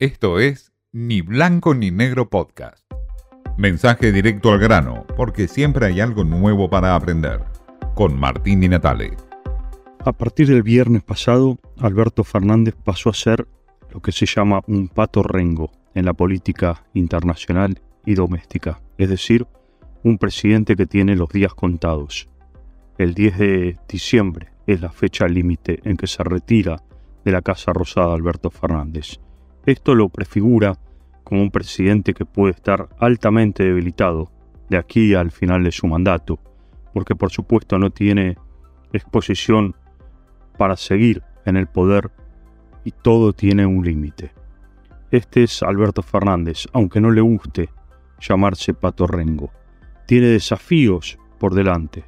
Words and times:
Esto 0.00 0.40
es 0.40 0.72
Ni 0.90 1.20
Blanco 1.20 1.72
ni 1.72 1.92
Negro 1.92 2.28
Podcast. 2.28 2.84
Mensaje 3.56 4.10
directo 4.10 4.50
al 4.50 4.58
grano, 4.58 5.06
porque 5.16 5.46
siempre 5.46 5.86
hay 5.86 6.00
algo 6.00 6.24
nuevo 6.24 6.68
para 6.68 6.96
aprender. 6.96 7.44
Con 7.94 8.18
Martín 8.18 8.58
Di 8.58 8.68
Natale. 8.68 9.16
A 10.04 10.10
partir 10.10 10.48
del 10.48 10.64
viernes 10.64 11.04
pasado, 11.04 11.58
Alberto 11.78 12.24
Fernández 12.24 12.74
pasó 12.74 13.10
a 13.10 13.14
ser 13.14 13.46
lo 13.92 14.02
que 14.02 14.10
se 14.10 14.26
llama 14.26 14.62
un 14.66 14.88
pato 14.88 15.22
rengo 15.22 15.70
en 15.94 16.06
la 16.06 16.12
política 16.12 16.82
internacional 16.92 17.80
y 18.04 18.14
doméstica, 18.16 18.80
es 18.98 19.08
decir, 19.08 19.46
un 20.02 20.18
presidente 20.18 20.74
que 20.74 20.86
tiene 20.86 21.14
los 21.14 21.28
días 21.28 21.54
contados. 21.54 22.28
El 22.98 23.14
10 23.14 23.38
de 23.38 23.78
diciembre 23.88 24.48
es 24.66 24.80
la 24.80 24.90
fecha 24.90 25.28
límite 25.28 25.78
en 25.84 25.96
que 25.96 26.08
se 26.08 26.24
retira 26.24 26.82
de 27.24 27.30
la 27.30 27.42
Casa 27.42 27.72
Rosada 27.72 28.12
Alberto 28.12 28.50
Fernández. 28.50 29.20
Esto 29.66 29.94
lo 29.94 30.10
prefigura 30.10 30.78
como 31.24 31.40
un 31.40 31.50
presidente 31.50 32.12
que 32.12 32.26
puede 32.26 32.52
estar 32.52 32.88
altamente 32.98 33.64
debilitado 33.64 34.30
de 34.68 34.76
aquí 34.76 35.14
al 35.14 35.30
final 35.30 35.64
de 35.64 35.72
su 35.72 35.86
mandato, 35.86 36.38
porque 36.92 37.14
por 37.14 37.30
supuesto 37.30 37.78
no 37.78 37.90
tiene 37.90 38.36
exposición 38.92 39.74
para 40.58 40.76
seguir 40.76 41.22
en 41.46 41.56
el 41.56 41.66
poder 41.66 42.10
y 42.84 42.90
todo 42.90 43.32
tiene 43.32 43.64
un 43.64 43.84
límite. 43.84 44.32
Este 45.10 45.44
es 45.44 45.62
Alberto 45.62 46.02
Fernández, 46.02 46.66
aunque 46.72 47.00
no 47.00 47.10
le 47.10 47.20
guste 47.22 47.70
llamarse 48.20 48.74
Pato 48.74 49.06
Rengo. 49.06 49.50
Tiene 50.06 50.26
desafíos 50.26 51.18
por 51.38 51.54
delante, 51.54 52.04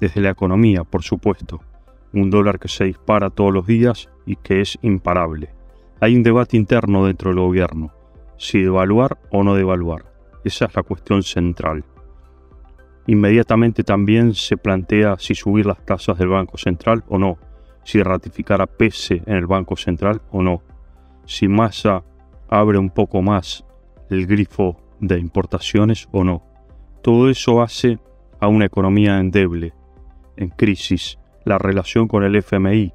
desde 0.00 0.20
la 0.20 0.30
economía, 0.30 0.82
por 0.82 1.02
supuesto, 1.02 1.60
un 2.12 2.30
dólar 2.30 2.58
que 2.58 2.68
se 2.68 2.84
dispara 2.84 3.30
todos 3.30 3.52
los 3.52 3.66
días 3.66 4.08
y 4.26 4.36
que 4.36 4.60
es 4.60 4.78
imparable. 4.82 5.55
Hay 5.98 6.14
un 6.14 6.22
debate 6.22 6.58
interno 6.58 7.06
dentro 7.06 7.30
del 7.30 7.40
gobierno, 7.40 7.90
si 8.36 8.60
devaluar 8.60 9.18
o 9.30 9.42
no 9.42 9.54
devaluar. 9.54 10.04
Esa 10.44 10.66
es 10.66 10.76
la 10.76 10.82
cuestión 10.82 11.22
central. 11.22 11.84
Inmediatamente 13.06 13.82
también 13.82 14.34
se 14.34 14.58
plantea 14.58 15.16
si 15.18 15.34
subir 15.34 15.64
las 15.64 15.82
tasas 15.86 16.18
del 16.18 16.28
Banco 16.28 16.58
Central 16.58 17.02
o 17.08 17.18
no, 17.18 17.38
si 17.82 18.02
ratificar 18.02 18.60
a 18.60 18.66
PESE 18.66 19.22
en 19.24 19.36
el 19.36 19.46
Banco 19.46 19.74
Central 19.74 20.20
o 20.32 20.42
no, 20.42 20.62
si 21.24 21.48
Massa 21.48 22.04
abre 22.50 22.76
un 22.76 22.90
poco 22.90 23.22
más 23.22 23.64
el 24.10 24.26
grifo 24.26 24.76
de 25.00 25.18
importaciones 25.18 26.08
o 26.12 26.24
no. 26.24 26.42
Todo 27.02 27.30
eso 27.30 27.62
hace 27.62 27.98
a 28.38 28.48
una 28.48 28.66
economía 28.66 29.18
endeble, 29.18 29.72
en 30.36 30.50
crisis, 30.50 31.18
la 31.46 31.56
relación 31.56 32.06
con 32.06 32.22
el 32.22 32.36
FMI, 32.36 32.92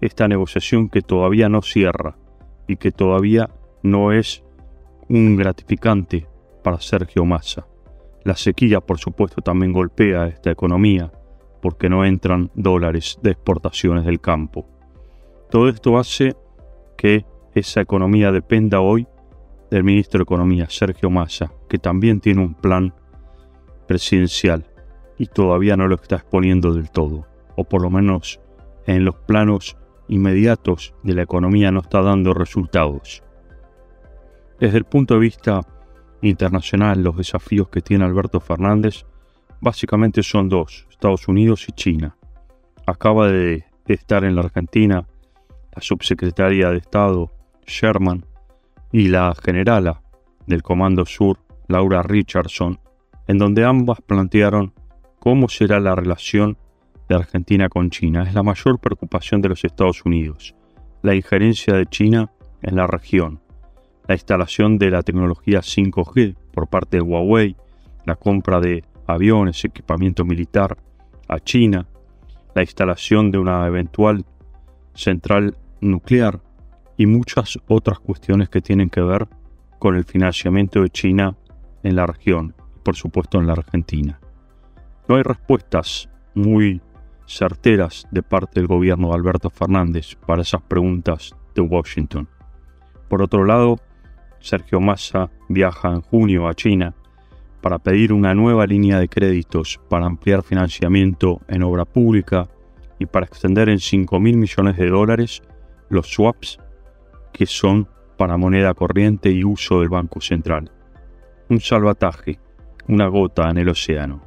esta 0.00 0.26
negociación 0.26 0.88
que 0.88 1.02
todavía 1.02 1.50
no 1.50 1.60
cierra 1.60 2.16
y 2.70 2.76
que 2.76 2.92
todavía 2.92 3.50
no 3.82 4.12
es 4.12 4.44
un 5.08 5.36
gratificante 5.36 6.28
para 6.62 6.80
Sergio 6.80 7.24
Massa. 7.24 7.66
La 8.22 8.36
sequía, 8.36 8.80
por 8.80 8.98
supuesto, 8.98 9.42
también 9.42 9.72
golpea 9.72 10.22
a 10.22 10.28
esta 10.28 10.52
economía 10.52 11.10
porque 11.60 11.88
no 11.88 12.04
entran 12.04 12.50
dólares 12.54 13.18
de 13.22 13.32
exportaciones 13.32 14.04
del 14.04 14.20
campo. 14.20 14.68
Todo 15.50 15.68
esto 15.68 15.98
hace 15.98 16.36
que 16.96 17.24
esa 17.54 17.80
economía 17.80 18.30
dependa 18.30 18.80
hoy 18.80 19.08
del 19.68 19.82
ministro 19.82 20.18
de 20.18 20.22
Economía, 20.22 20.66
Sergio 20.70 21.10
Massa, 21.10 21.52
que 21.68 21.78
también 21.78 22.20
tiene 22.20 22.42
un 22.42 22.54
plan 22.54 22.94
presidencial 23.88 24.64
y 25.18 25.26
todavía 25.26 25.76
no 25.76 25.88
lo 25.88 25.96
está 25.96 26.16
exponiendo 26.16 26.72
del 26.72 26.90
todo, 26.90 27.26
o 27.56 27.64
por 27.64 27.82
lo 27.82 27.90
menos 27.90 28.40
en 28.86 29.04
los 29.04 29.16
planos 29.16 29.76
inmediatos 30.10 30.94
de 31.02 31.14
la 31.14 31.22
economía 31.22 31.70
no 31.70 31.80
está 31.80 32.02
dando 32.02 32.34
resultados. 32.34 33.22
Desde 34.58 34.76
el 34.76 34.84
punto 34.84 35.14
de 35.14 35.20
vista 35.20 35.60
internacional, 36.20 37.02
los 37.02 37.16
desafíos 37.16 37.68
que 37.68 37.80
tiene 37.80 38.04
Alberto 38.04 38.40
Fernández 38.40 39.06
básicamente 39.60 40.22
son 40.22 40.48
dos, 40.48 40.86
Estados 40.90 41.28
Unidos 41.28 41.66
y 41.68 41.72
China. 41.72 42.16
Acaba 42.86 43.28
de 43.28 43.64
estar 43.86 44.24
en 44.24 44.34
la 44.34 44.42
Argentina 44.42 45.06
la 45.74 45.82
subsecretaria 45.82 46.70
de 46.70 46.78
Estado, 46.78 47.30
Sherman, 47.66 48.24
y 48.92 49.08
la 49.08 49.34
generala 49.40 50.02
del 50.46 50.62
Comando 50.62 51.06
Sur, 51.06 51.38
Laura 51.68 52.02
Richardson, 52.02 52.80
en 53.28 53.38
donde 53.38 53.64
ambas 53.64 54.00
plantearon 54.00 54.74
cómo 55.20 55.48
será 55.48 55.78
la 55.78 55.94
relación 55.94 56.58
de 57.10 57.16
Argentina 57.16 57.68
con 57.68 57.90
China. 57.90 58.22
Es 58.22 58.34
la 58.34 58.44
mayor 58.44 58.78
preocupación 58.78 59.42
de 59.42 59.48
los 59.48 59.64
Estados 59.64 60.04
Unidos, 60.04 60.54
la 61.02 61.14
injerencia 61.14 61.74
de 61.74 61.86
China 61.86 62.30
en 62.62 62.76
la 62.76 62.86
región, 62.86 63.40
la 64.06 64.14
instalación 64.14 64.78
de 64.78 64.90
la 64.90 65.02
tecnología 65.02 65.58
5G 65.58 66.36
por 66.52 66.68
parte 66.68 66.98
de 66.98 67.02
Huawei, 67.02 67.56
la 68.06 68.14
compra 68.14 68.60
de 68.60 68.84
aviones, 69.08 69.64
equipamiento 69.64 70.24
militar 70.24 70.78
a 71.28 71.40
China, 71.40 71.86
la 72.54 72.62
instalación 72.62 73.32
de 73.32 73.38
una 73.38 73.66
eventual 73.66 74.24
central 74.94 75.56
nuclear 75.80 76.40
y 76.96 77.06
muchas 77.06 77.58
otras 77.66 77.98
cuestiones 77.98 78.48
que 78.48 78.60
tienen 78.60 78.88
que 78.88 79.00
ver 79.00 79.26
con 79.80 79.96
el 79.96 80.04
financiamiento 80.04 80.80
de 80.80 80.90
China 80.90 81.36
en 81.82 81.96
la 81.96 82.06
región 82.06 82.54
y 82.76 82.78
por 82.84 82.94
supuesto 82.94 83.40
en 83.40 83.48
la 83.48 83.54
Argentina. 83.54 84.20
No 85.08 85.16
hay 85.16 85.22
respuestas 85.22 86.08
muy 86.34 86.80
certeras 87.36 88.06
de 88.10 88.22
parte 88.22 88.60
del 88.60 88.66
gobierno 88.66 89.08
de 89.08 89.14
Alberto 89.14 89.50
Fernández 89.50 90.16
para 90.26 90.42
esas 90.42 90.62
preguntas 90.62 91.34
de 91.54 91.62
Washington. 91.62 92.28
Por 93.08 93.22
otro 93.22 93.44
lado, 93.44 93.78
Sergio 94.40 94.80
Massa 94.80 95.30
viaja 95.48 95.90
en 95.90 96.00
junio 96.00 96.48
a 96.48 96.54
China 96.54 96.94
para 97.60 97.78
pedir 97.78 98.12
una 98.12 98.34
nueva 98.34 98.66
línea 98.66 98.98
de 98.98 99.08
créditos 99.08 99.80
para 99.88 100.06
ampliar 100.06 100.42
financiamiento 100.42 101.40
en 101.48 101.62
obra 101.62 101.84
pública 101.84 102.48
y 102.98 103.06
para 103.06 103.26
extender 103.26 103.68
en 103.68 103.78
5 103.78 104.18
mil 104.18 104.36
millones 104.36 104.76
de 104.76 104.88
dólares 104.88 105.42
los 105.88 106.08
swaps 106.08 106.58
que 107.32 107.46
son 107.46 107.88
para 108.16 108.36
moneda 108.36 108.74
corriente 108.74 109.30
y 109.30 109.44
uso 109.44 109.80
del 109.80 109.88
Banco 109.88 110.20
Central. 110.20 110.70
Un 111.48 111.60
salvataje, 111.60 112.38
una 112.88 113.06
gota 113.08 113.50
en 113.50 113.58
el 113.58 113.68
océano. 113.68 114.22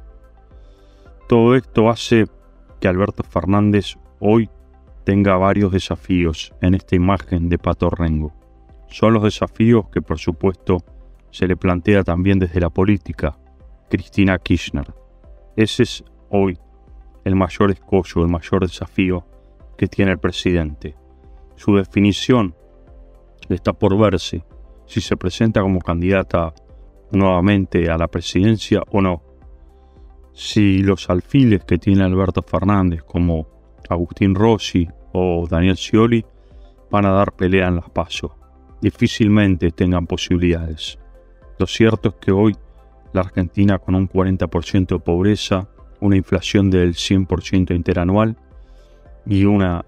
Todo 1.28 1.54
esto 1.54 1.88
hace 1.88 2.26
que 2.84 2.88
Alberto 2.88 3.22
Fernández 3.22 3.96
hoy 4.20 4.50
tenga 5.04 5.38
varios 5.38 5.72
desafíos 5.72 6.52
en 6.60 6.74
esta 6.74 6.94
imagen 6.94 7.48
de 7.48 7.56
Pato 7.56 7.88
Rengo. 7.88 8.34
Son 8.88 9.14
los 9.14 9.22
desafíos 9.22 9.88
que 9.88 10.02
por 10.02 10.18
supuesto 10.18 10.84
se 11.30 11.46
le 11.46 11.56
plantea 11.56 12.04
también 12.04 12.38
desde 12.38 12.60
la 12.60 12.68
política 12.68 13.38
Cristina 13.88 14.38
Kirchner. 14.38 14.92
Ese 15.56 15.84
es 15.84 16.04
hoy 16.28 16.58
el 17.24 17.36
mayor 17.36 17.70
escollo, 17.70 18.20
el 18.20 18.28
mayor 18.28 18.66
desafío 18.66 19.26
que 19.78 19.86
tiene 19.86 20.12
el 20.12 20.18
presidente. 20.18 20.94
Su 21.56 21.76
definición 21.76 22.54
está 23.48 23.72
por 23.72 23.96
verse 23.96 24.44
si 24.84 25.00
se 25.00 25.16
presenta 25.16 25.62
como 25.62 25.80
candidata 25.80 26.52
nuevamente 27.12 27.88
a 27.88 27.96
la 27.96 28.08
presidencia 28.08 28.82
o 28.90 29.00
no 29.00 29.22
si 30.34 30.78
los 30.78 31.08
alfiles 31.10 31.64
que 31.64 31.78
tiene 31.78 32.02
Alberto 32.02 32.42
Fernández, 32.42 33.02
como 33.04 33.46
Agustín 33.88 34.34
Rossi 34.34 34.88
o 35.12 35.46
Daniel 35.48 35.76
Scioli, 35.76 36.24
van 36.90 37.06
a 37.06 37.12
dar 37.12 37.32
pelea 37.32 37.68
en 37.68 37.76
las 37.76 37.88
pasos. 37.90 38.32
Difícilmente 38.80 39.70
tengan 39.70 40.06
posibilidades. 40.06 40.98
Lo 41.58 41.66
cierto 41.66 42.08
es 42.10 42.14
que 42.16 42.32
hoy 42.32 42.56
la 43.12 43.20
Argentina 43.20 43.78
con 43.78 43.94
un 43.94 44.08
40% 44.08 44.86
de 44.88 44.98
pobreza, 44.98 45.68
una 46.00 46.16
inflación 46.16 46.68
del 46.68 46.94
100% 46.94 47.74
interanual 47.74 48.36
y 49.24 49.44
una 49.44 49.84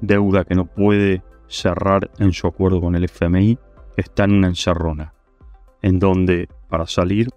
deuda 0.00 0.44
que 0.44 0.54
no 0.54 0.64
puede 0.64 1.22
cerrar 1.48 2.10
en 2.18 2.32
su 2.32 2.46
acuerdo 2.46 2.80
con 2.80 2.94
el 2.94 3.04
FMI, 3.04 3.58
está 3.96 4.24
en 4.24 4.32
una 4.32 4.48
encerrona, 4.48 5.12
en 5.82 5.98
donde 5.98 6.48
para 6.68 6.86
salir 6.86 7.28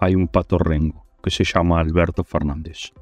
hay 0.00 0.16
un 0.16 0.26
pato 0.26 0.58
rengo 0.58 1.09
que 1.22 1.30
se 1.30 1.44
llama 1.44 1.80
Alberto 1.80 2.24
Fernández. 2.24 2.92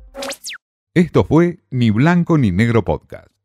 Esto 0.94 1.25
fue 1.25 1.61
Ni 1.70 1.91
Blanco 1.91 2.38
ni 2.38 2.50
Negro 2.50 2.85
Podcast. 2.85 3.38